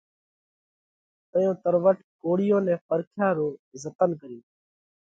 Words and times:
تئيون 1.31 1.55
تروٽ 1.63 1.97
ڪوۯِيئون 2.21 2.63
نئہ 2.67 2.75
پارکيا 2.87 3.27
رو 3.37 3.47
زتنَ 3.81 4.09
ڪريو۔ 4.21 4.41